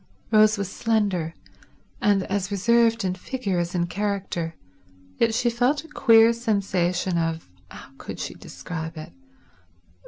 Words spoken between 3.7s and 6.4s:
in character, yet she felt a queer